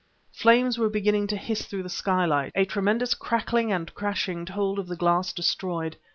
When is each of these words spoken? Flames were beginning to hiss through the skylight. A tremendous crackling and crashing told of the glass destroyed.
Flames 0.33 0.79
were 0.79 0.89
beginning 0.89 1.27
to 1.27 1.37
hiss 1.37 1.63
through 1.67 1.83
the 1.83 1.87
skylight. 1.87 2.51
A 2.55 2.65
tremendous 2.65 3.13
crackling 3.13 3.71
and 3.71 3.93
crashing 3.93 4.45
told 4.47 4.79
of 4.79 4.87
the 4.87 4.95
glass 4.95 5.31
destroyed. 5.31 5.95